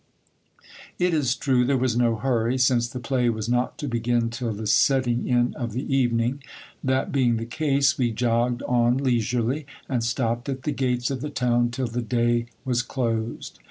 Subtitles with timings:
[0.97, 4.51] It is true, there was no hurry, since the play was not to begin till
[4.51, 6.41] the setting in of the evening.
[6.83, 11.29] That being the case, we jogged 011 leisurely, and stopped at the gates of the
[11.29, 13.59] town till the day was closed.